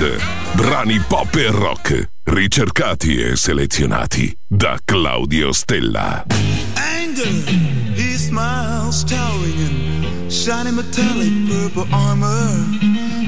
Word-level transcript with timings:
Legend. 0.00 0.22
Brani 0.54 0.98
pop 1.06 1.34
e 1.36 1.50
rock, 1.50 2.10
ricercati 2.24 3.20
e 3.20 3.36
selezionati 3.36 4.36
da 4.48 4.78
Claudio 4.84 5.52
Stella. 5.52 6.24
Anger, 6.74 7.28
he 7.94 8.16
smiles, 8.16 9.04
towering 9.04 9.58
in 9.58 10.30
shiny 10.30 10.72
metallic 10.72 11.32
purple 11.46 11.86
armor. 11.92 12.78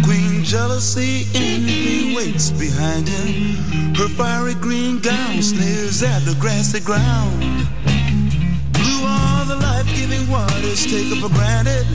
Queen 0.02 0.42
jealousy, 0.42 1.26
envy 1.34 2.14
waits 2.14 2.50
behind 2.50 3.08
him. 3.08 3.94
Her 3.94 4.08
fiery 4.08 4.54
green 4.54 5.00
gown 5.00 5.42
sneers 5.42 6.02
at 6.02 6.24
the 6.24 6.34
grassy 6.38 6.80
ground. 6.80 7.68
Blue 8.72 9.06
are 9.06 9.44
the 9.44 9.56
life-giving 9.56 10.28
waters 10.28 10.84
taken 10.86 11.20
for 11.20 11.28
granted. 11.28 11.86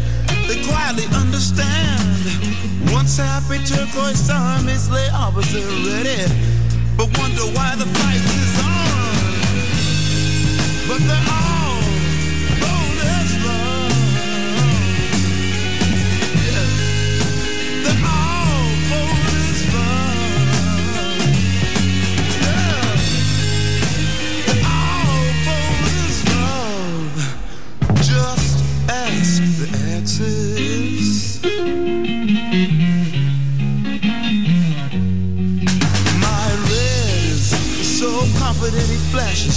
They 0.48 0.63
quietly 0.63 1.06
understand. 1.13 2.00
Once 2.94 3.18
happy 3.18 3.60
turquoise 3.66 4.30
armies 4.30 4.89
lay 4.89 5.10
opposite 5.10 5.68
ready, 5.86 6.24
but 6.96 7.08
wonder 7.18 7.44
why 7.56 7.75
the 7.75 7.86
fight 7.86 8.24
is 8.39 8.60
on. 8.63 8.88
But 10.88 11.00
they're 11.06 11.34
all 11.34 11.57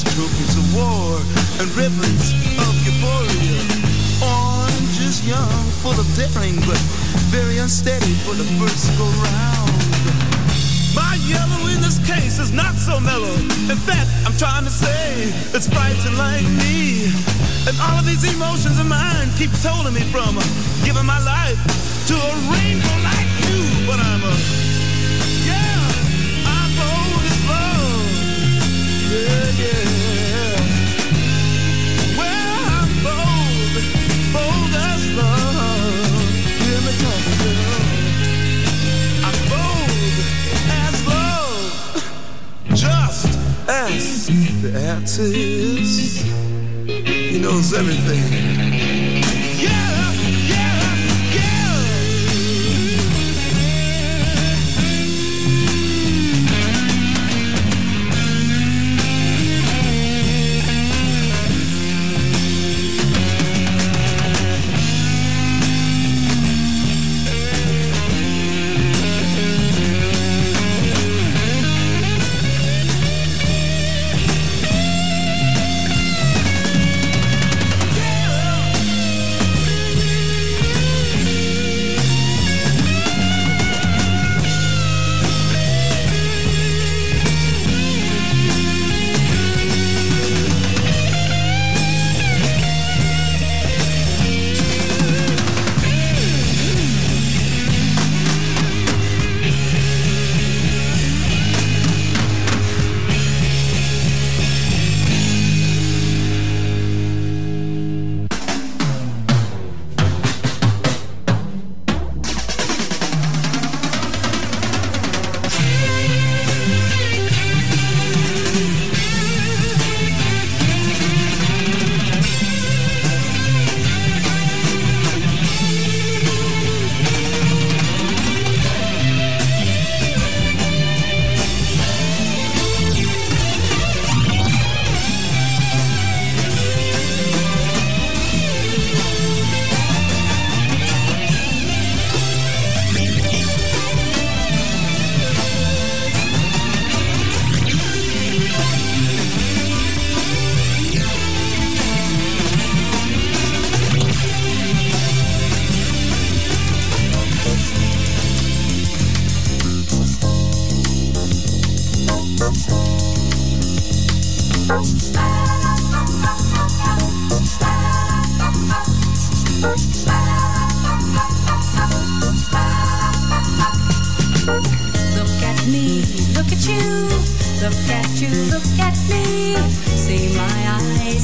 flashes 0.01 0.15
trophies 0.15 0.57
of 0.57 0.75
war 0.75 1.17
and 1.61 1.69
ribbons 1.77 2.33
of 2.59 2.75
euphoria. 2.85 3.61
Orange 4.23 5.01
is 5.01 5.27
young, 5.27 5.65
full 5.83 5.99
of 5.99 6.07
daring, 6.17 6.57
but 6.67 6.79
very 7.31 7.59
unsteady 7.59 8.15
for 8.25 8.35
the 8.35 8.45
first 8.59 8.91
go 8.99 9.05
round. 9.05 9.71
My 10.95 11.15
yellow 11.27 11.69
in 11.69 11.81
this 11.81 11.99
case 12.07 12.39
is 12.39 12.53
not 12.53 12.75
so 12.75 13.01
mellow. 13.01 13.35
In 13.71 13.79
fact, 13.79 14.11
I'm 14.27 14.37
trying 14.37 14.65
to 14.65 14.71
say 14.71 15.31
it's 15.55 15.69
fighting 15.69 16.17
like 16.17 16.45
me. 16.45 17.07
And 17.69 17.77
all 17.81 17.99
of 17.99 18.07
these 18.07 18.25
emotions 18.35 18.79
of 18.79 18.87
mine 18.87 19.29
keep 19.37 19.51
holding 19.63 19.95
me 19.95 20.03
from 20.11 20.35
giving 20.85 21.07
my 21.07 21.21
life 21.25 21.61
to 22.09 22.15
a 22.15 22.33
rainbow 22.53 22.97
like 23.05 23.31
you. 23.47 23.87
But 23.87 24.01
I'm 24.01 24.23
a, 24.25 24.70
the 44.63 44.79
answers. 44.79 46.23
He 46.87 47.41
knows 47.41 47.73
everything. 47.73 48.70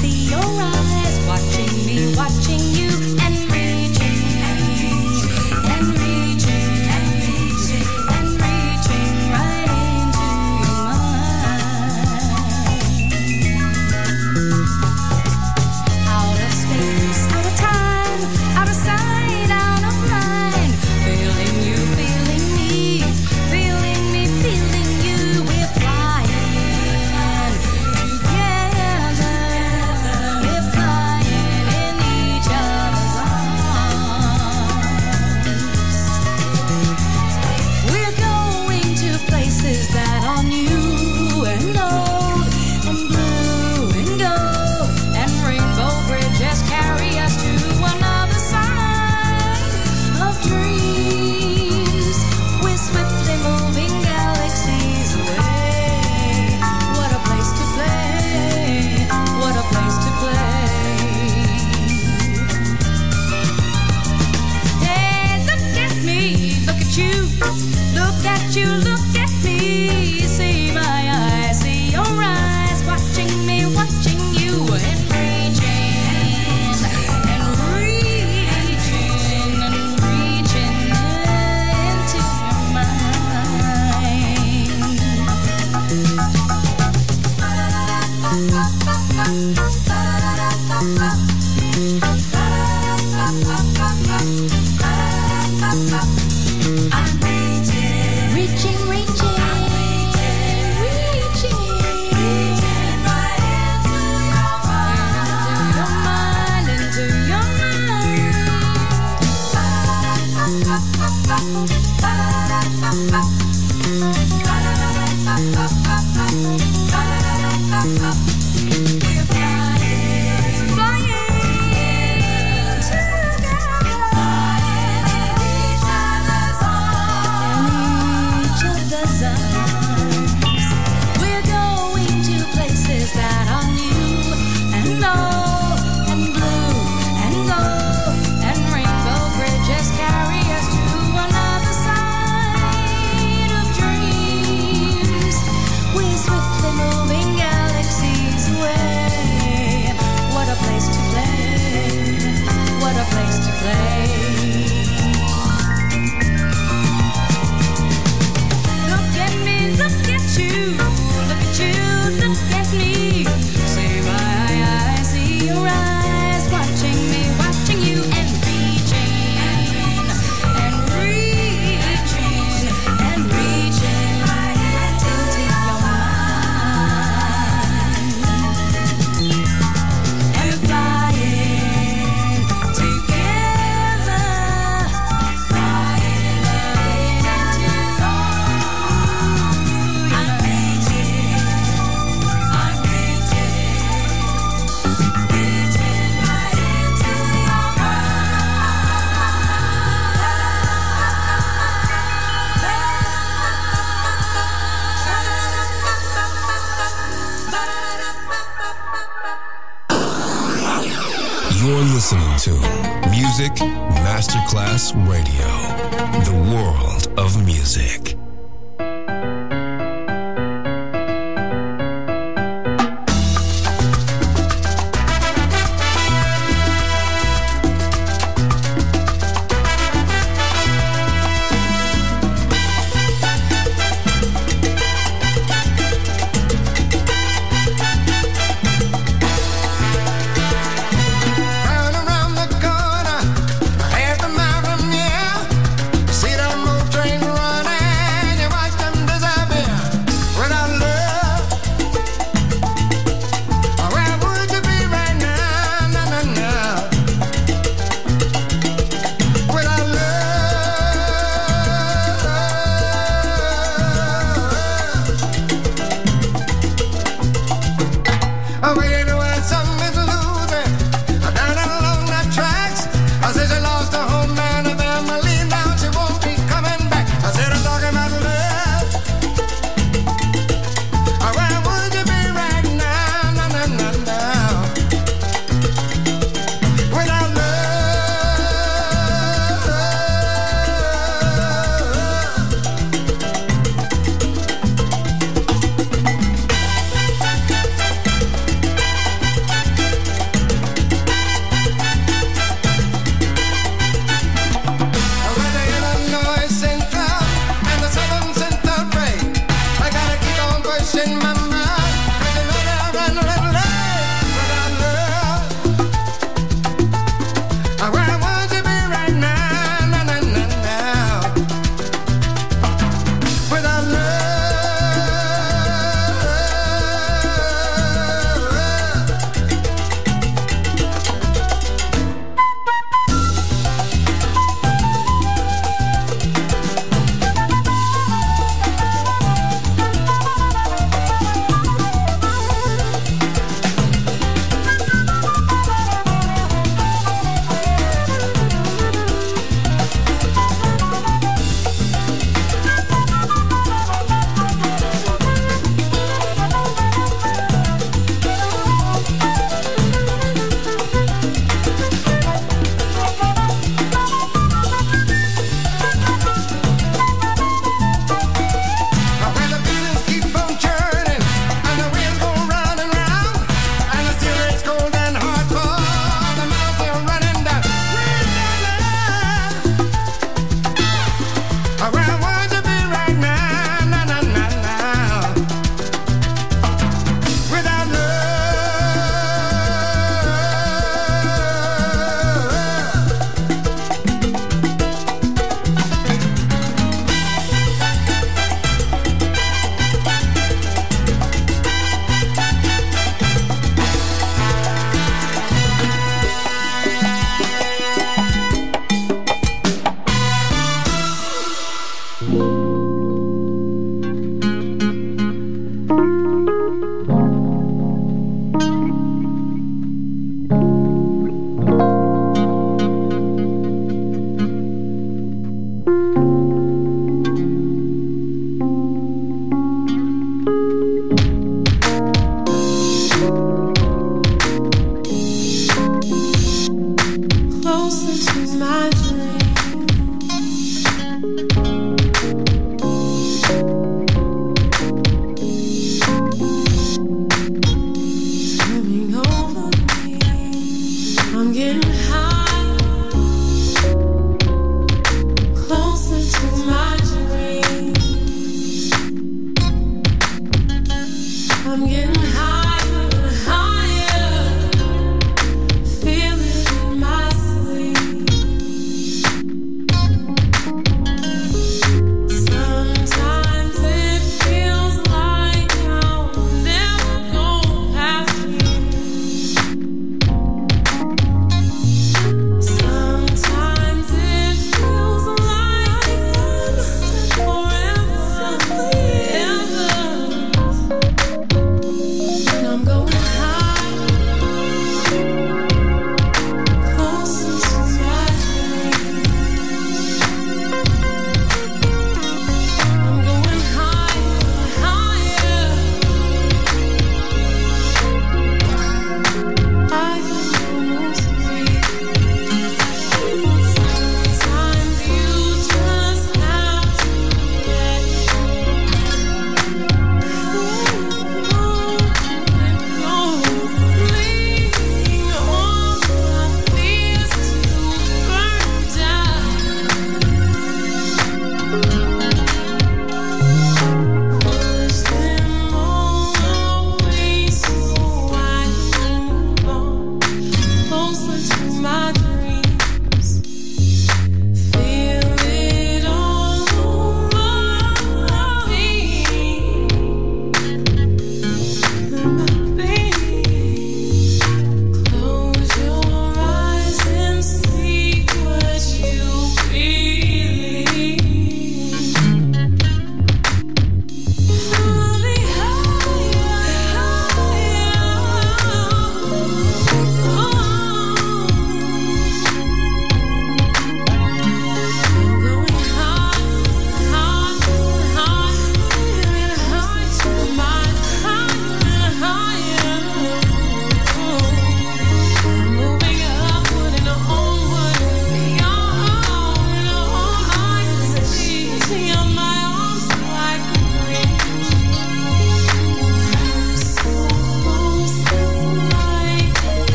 see 0.00 0.30
your 0.30 0.40
eyes 0.40 1.18
watching 1.26 1.86
me, 1.86 2.14
watching 2.16 2.60
you. 2.74 2.79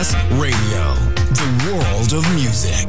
Masterclass 0.00 0.40
Radio, 0.40 0.94
the 1.40 1.48
world 1.66 2.12
of 2.14 2.24
music. 2.34 2.88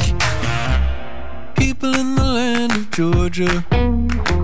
People 1.57 1.93
in 1.93 2.15
the 2.15 2.23
land 2.23 2.71
of 2.71 2.89
Georgia, 2.91 3.65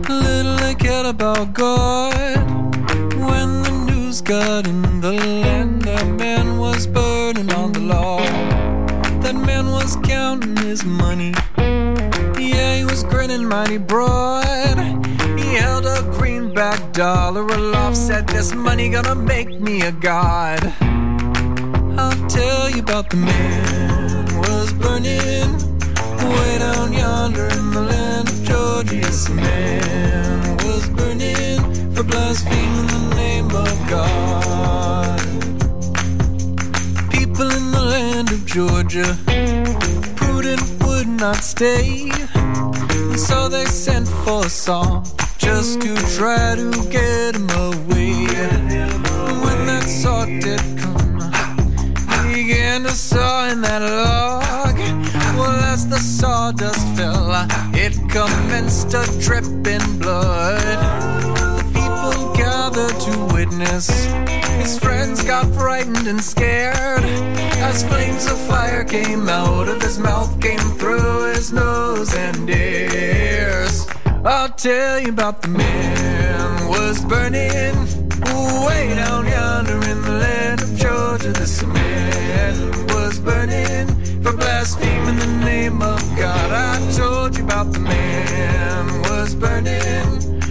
little 0.09 0.57
they 0.57 0.75
cared 0.75 1.05
about 1.05 1.53
God. 1.53 2.35
When 3.15 3.63
the 3.63 3.85
news 3.87 4.19
got 4.19 4.67
in 4.67 4.99
the 4.99 5.13
land, 5.13 5.83
that 5.83 6.05
man 6.19 6.57
was 6.57 6.87
burning 6.87 7.53
on 7.53 7.71
the 7.71 7.79
law. 7.79 8.19
That 9.21 9.35
man 9.35 9.71
was 9.71 9.95
counting 10.03 10.57
his 10.57 10.83
money. 10.83 11.33
Yeah, 11.57 12.75
he 12.75 12.83
was 12.83 13.03
grinning 13.05 13.47
mighty 13.47 13.77
broad. 13.77 14.77
He 15.39 15.55
held 15.55 15.85
a 15.85 16.01
greenback 16.17 16.91
dollar 16.91 17.47
aloft, 17.47 17.95
said, 17.95 18.27
This 18.27 18.53
money 18.53 18.89
gonna 18.89 19.15
make 19.15 19.49
me 19.61 19.83
a 19.83 19.93
god. 19.93 20.73
About 22.79 23.09
the 23.09 23.17
man 23.17 24.25
was 24.39 24.71
burning 24.73 25.51
way 26.35 26.57
down 26.59 26.93
yonder 26.93 27.47
in 27.47 27.71
the 27.71 27.81
land 27.81 28.29
of 28.29 28.43
Georgia. 28.43 28.95
Yes, 28.95 29.27
the 29.27 29.33
man 29.33 30.57
was 30.57 30.87
burning 30.89 31.59
for 31.93 32.03
blaspheming 32.03 32.87
the 32.87 33.15
name 33.15 33.47
of 33.47 33.89
God. 33.89 35.19
People 37.11 37.51
in 37.51 37.71
the 37.71 37.81
land 37.81 38.31
of 38.31 38.45
Georgia, 38.45 39.17
prudent 40.15 40.61
would 40.83 41.07
not 41.07 41.43
stay, 41.43 42.09
and 42.35 43.19
so 43.19 43.49
they 43.49 43.65
sent 43.65 44.07
for 44.07 44.45
a 44.45 44.49
song 44.49 45.05
just 45.37 45.81
to 45.81 45.95
try 46.15 46.55
to 46.55 46.71
get 46.89 47.36
commenced 58.25 58.89
to 58.89 59.01
drip 59.19 59.45
in 59.45 59.99
blood. 59.99 60.59
The 61.59 61.65
people 61.77 62.33
gathered 62.33 62.99
to 63.05 63.33
witness. 63.35 63.87
His 64.61 64.79
friends 64.79 65.23
got 65.23 65.45
frightened 65.53 66.07
and 66.07 66.19
scared 66.19 67.03
as 67.67 67.83
flames 67.87 68.25
of 68.25 68.39
fire 68.47 68.83
came 68.83 69.29
out 69.29 69.67
of 69.67 69.79
his 69.83 69.99
mouth, 69.99 70.41
came 70.41 70.67
through 70.79 71.33
his 71.33 71.53
nose 71.53 72.15
and 72.15 72.49
ears. 72.49 73.87
I'll 74.25 74.49
tell 74.49 74.99
you 74.99 75.09
about 75.09 75.43
the 75.43 75.49
man 75.49 76.67
was 76.67 77.05
burning 77.05 77.75
way 78.65 78.95
down 78.95 79.27
yonder 79.27 79.79
in 79.91 80.01
the 80.01 80.17
land 80.25 80.61
of 80.63 80.75
Georgia. 80.75 81.31
This 81.33 81.63
man 81.63 82.87
was 82.87 83.19
burning 83.19 83.87
for 84.23 84.33
name 84.79 84.96
about 87.59 87.73
the 87.73 87.79
man 87.79 89.01
was 89.01 89.33
burning 89.33 90.41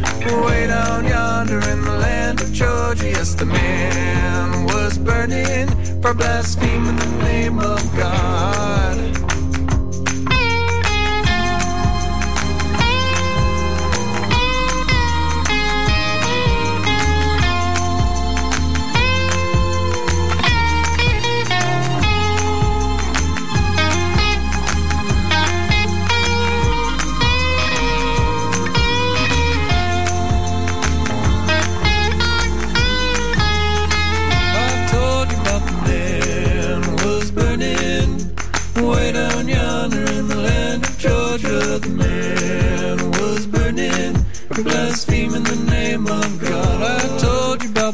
way 0.42 0.66
down 0.66 1.07
yonder 1.07 1.61
in 1.71 1.81
the 1.83 1.97
land 2.01 2.40
of 2.40 2.53
Georgia. 2.53 3.09
Yes, 3.11 3.35
the 3.35 3.47
man 3.47 4.64
was 4.64 4.99
burning 4.99 5.69
for 6.03 6.14
blaspheming 6.14 6.97
the 6.97 7.07
name 7.23 7.61
of 7.61 7.81
God. 7.97 9.15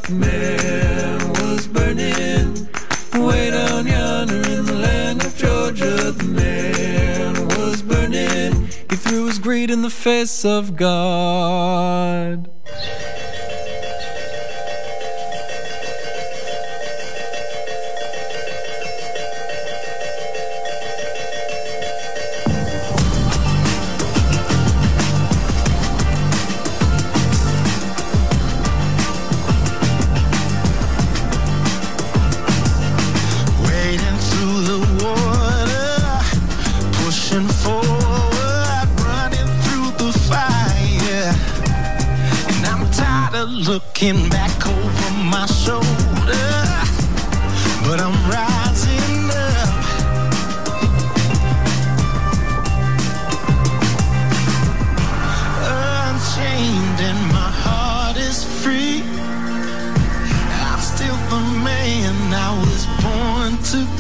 The 0.03 0.13
man 0.15 1.29
was 1.35 1.67
burning 1.69 2.69
way 3.21 3.51
down 3.51 3.87
yonder 3.87 4.43
in 4.51 4.67
the 4.67 4.75
land 4.75 5.25
of 5.25 5.37
Georgia. 5.37 6.13
The 6.13 6.25
man 6.25 7.49
was 7.49 7.83
burning. 7.83 8.69
He 8.91 8.97
threw 8.97 9.27
his 9.27 9.39
greed 9.39 9.71
in 9.71 9.83
the 9.83 9.91
face 9.91 10.45
of 10.45 10.77
God. 10.77 12.52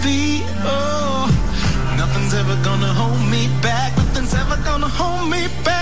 Be. 0.03 0.43
Oh, 0.65 1.27
nothing's 1.97 2.35
ever 2.35 2.57
gonna 2.65 2.93
hold 2.93 3.21
me 3.31 3.47
back. 3.63 3.97
Nothing's 3.97 4.35
ever 4.35 4.57
gonna 4.65 4.89
hold 4.89 5.31
me 5.31 5.47
back. 5.65 5.82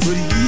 But 0.00 0.16
you. 0.16 0.43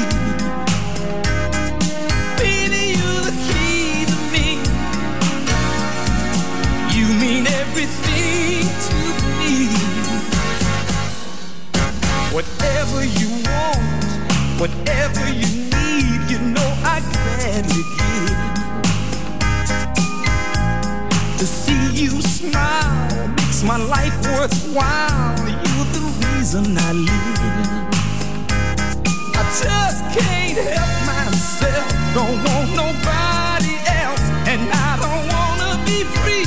Don't 32.17 32.43
want 32.45 32.71
nobody 32.75 33.77
else, 34.03 34.25
and 34.49 34.63
I 34.73 34.97
don't 35.05 35.27
wanna 35.35 35.85
be 35.85 36.03
free. 36.17 36.47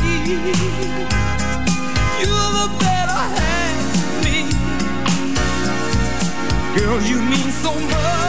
You're 2.21 2.51
the 2.59 2.69
better 2.79 3.21
half 3.37 3.77
of 3.93 4.23
me. 4.25 4.39
Girl, 6.75 6.99
you 7.03 7.21
mean 7.21 7.51
so 7.51 7.71
much 7.71 8.28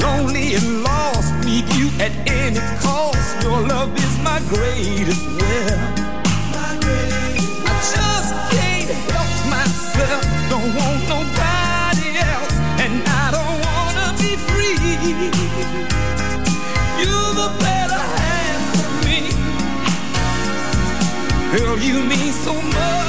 Lonely 0.00 0.54
and 0.56 0.82
lost, 0.82 1.32
need 1.44 1.72
you 1.76 1.88
at 2.00 2.10
any 2.26 2.58
cost. 2.80 3.40
Your 3.44 3.60
love 3.68 3.94
is 3.96 4.18
my 4.24 4.40
greatest 4.48 5.24
wealth. 5.38 5.78
I 6.56 6.74
just 7.94 8.34
can't 8.50 8.90
help 9.14 9.30
myself. 9.46 10.22
Don't 10.50 10.74
want 10.74 11.00
nobody 11.06 12.18
else, 12.18 12.56
and 12.82 12.94
I 13.06 13.30
don't 13.30 13.58
wanna 13.68 14.10
be 14.18 14.34
free. 14.34 14.74
You're 16.98 17.32
the 17.42 17.50
better 17.62 18.02
half 18.18 18.74
of 18.74 18.90
me. 19.06 19.20
Girl, 21.56 21.78
you 21.78 22.02
mean 22.02 22.32
so 22.32 22.54
much 22.54 22.99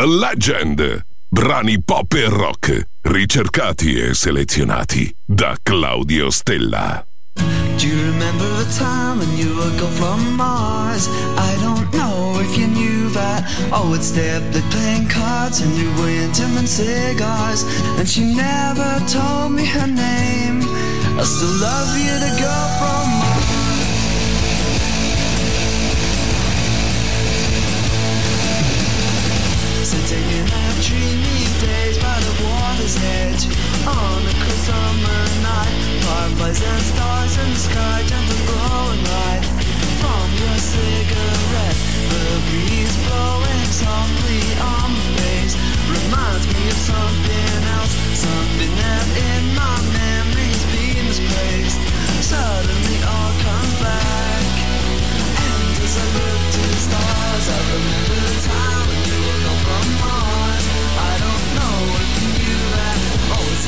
The 0.00 0.06
Legend. 0.06 1.04
Brani 1.28 1.78
pop 1.84 2.14
e 2.14 2.26
rock, 2.26 2.86
ricercati 3.02 4.00
e 4.00 4.14
selezionati 4.14 5.14
da 5.26 5.54
Claudio 5.62 6.30
Stella. 6.30 7.04
Do 7.34 7.86
you 7.86 8.10
remember 8.10 8.48
the 8.64 8.78
time 8.78 9.18
when 9.18 9.36
you 9.36 9.54
would 9.56 9.78
go 9.78 9.86
from 9.88 10.36
Mars? 10.36 11.06
I 11.36 11.54
don't 11.60 11.92
know 11.92 12.40
if 12.40 12.56
you 12.56 12.66
knew 12.68 13.10
that. 13.10 13.44
I 13.70 13.86
would 13.90 14.02
stay 14.02 14.36
up 14.36 14.42
playing 14.70 15.06
cards 15.06 15.60
and 15.60 15.76
you 15.76 15.92
were 16.00 16.08
intimate 16.08 16.66
cigars. 16.66 17.64
And 17.98 18.08
she 18.08 18.24
never 18.24 19.04
told 19.06 19.52
me 19.52 19.66
her 19.66 19.86
name. 19.86 20.64
I 21.20 21.24
still 21.24 21.52
love 21.60 21.92
you, 21.98 22.14
the 22.24 22.40
girl 22.40 22.68
from 22.80 23.09
dreamy 30.80 31.44
days 31.60 31.98
by 31.98 32.16
the 32.24 32.34
water's 32.40 32.96
edge. 33.20 33.44
On 33.84 34.20
a 34.24 34.34
cool 34.40 34.60
summer 34.64 35.20
night 35.44 35.74
Fireflies 36.04 36.60
and 36.62 36.82
stars 36.82 37.36
in 37.36 37.50
the 37.52 37.60
sky 37.68 38.00
Gentle 38.08 38.42
glowing 38.48 39.04
light. 39.04 39.44
From 40.00 40.26
your 40.40 40.56
cigarette 40.56 41.78
The 42.12 42.24
breeze 42.48 42.96
blowing 43.04 43.64
softly 43.68 44.44
on 44.56 44.88
my 44.96 45.06
face. 45.20 45.54
Reminds 45.84 46.46
me 46.48 46.62
of 46.72 46.80
something 46.80 47.60
else 47.76 47.94
Something 48.16 48.72
that 48.80 49.06
in 49.20 49.44
my 49.52 49.76
memories 50.00 50.62
been 50.72 51.04
misplaced. 51.12 51.80
Suddenly 52.24 52.98
all 53.04 53.32
comes 53.44 53.74
back. 53.84 54.44
And 55.44 55.76
as 55.84 55.94
I 55.98 56.06
look 56.16 56.40
to 56.56 56.62
the 56.72 56.80
stars 56.88 57.46
by 58.48 58.79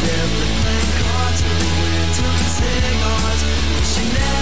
Everything 0.03 0.89
caught 0.99 1.39
in 1.41 1.59
the 1.63 1.71
wind 1.81 2.11
took 2.19 2.41
cigars, 2.59 3.43
but 3.73 3.85
she 3.87 4.05
never. 4.13 4.42